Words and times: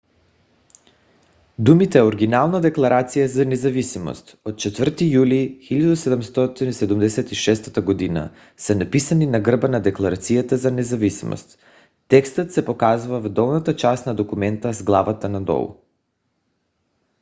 думите 1.59 2.01
оригинална 2.03 2.61
декларация 2.61 3.29
за 3.29 3.45
независимост 3.45 4.37
от 4.45 4.55
4 4.55 5.11
юли 5.11 5.59
1776 5.71 7.85
г. 8.13 8.29
са 8.57 8.75
написани 8.75 9.25
на 9.25 9.39
гърба 9.39 9.67
на 9.67 9.81
декларацията 9.81 10.57
за 10.57 10.71
независимост. 10.71 11.59
текстът 12.07 12.53
се 12.53 12.65
показва 12.65 13.19
в 13.21 13.29
долната 13.29 13.75
част 13.75 14.05
на 14.05 14.15
документа 14.15 14.73
с 14.73 14.83
главата 14.83 15.29
надолу 15.29 15.75